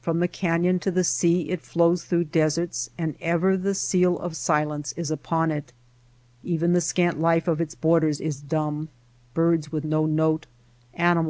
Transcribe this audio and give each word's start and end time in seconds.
From 0.00 0.20
the 0.20 0.28
canyon 0.28 0.78
to 0.78 0.90
the 0.90 1.04
sea 1.04 1.50
it 1.50 1.60
flows 1.60 2.06
through 2.06 2.24
deserts, 2.24 2.88
and 2.96 3.16
ever 3.20 3.54
the 3.54 3.74
seal 3.74 4.18
of 4.18 4.34
silence 4.34 4.94
is 4.96 5.10
upon 5.10 5.50
it. 5.50 5.74
Even 6.42 6.72
the 6.72 6.80
scant 6.80 7.20
life 7.20 7.46
of 7.46 7.60
its 7.60 7.74
borders 7.74 8.18
is 8.18 8.40
dumb— 8.40 8.88
birds 9.34 9.70
with 9.72 9.84
no 9.84 10.06
note, 10.06 10.46
animals 10.46 10.46
Snipe. 10.46 10.96
Sad 10.98 11.14
bird 11.14 11.16
life. 11.18 11.22